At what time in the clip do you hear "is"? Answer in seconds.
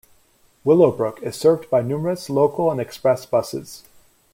1.21-1.35